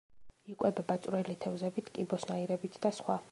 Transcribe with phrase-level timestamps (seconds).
[0.53, 3.19] იკვებება წვრილი თევზებით, კიბოსნაირებით და სხვა.